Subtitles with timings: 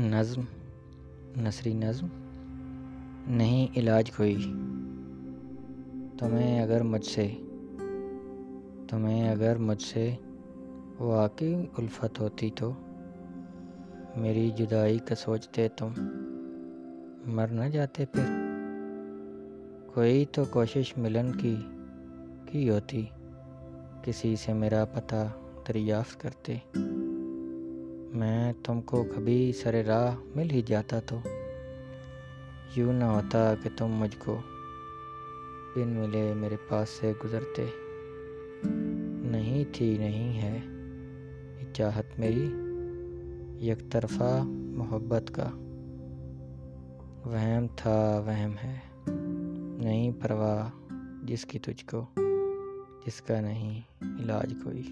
[0.00, 0.40] نظم،
[1.40, 2.06] نثری نظم؟
[3.26, 4.36] نہیں، علاج کوئی۔
[6.18, 7.28] تمہیں اگر مجھ سے،
[8.88, 10.14] تمہیں اگر مجھ سے
[11.00, 12.72] واقعی الفت ہوتی تو
[14.16, 15.88] میری جدائی کا سوچتے تم
[17.26, 18.24] مر نہ جاتے پھر۔
[19.94, 21.56] کوئی تو کوشش ملن کی
[22.46, 23.06] کی ہوتی،
[24.02, 25.28] کسی سے میرا پتہ
[25.68, 26.56] دریافت کرتے۔
[28.14, 31.16] میں تم کو کبھی سر راہ مل ہی جاتا تو۔
[32.76, 34.40] یوں نہ ہوتا کہ تم مجھ کو
[35.76, 37.66] بن ملے میرے پاس سے گزرتے۔
[39.22, 40.58] نہیں تھی، نہیں ہے
[41.60, 42.50] یہ چاہت میری
[43.66, 45.48] یک طرفہ محبت کا۔
[47.24, 48.78] وہم تھا، وہم ہے۔
[49.84, 52.06] نہیں پرواہ، جس کی تجھ کو،
[53.06, 54.82] جس کا نہیں، علاج کوئی۔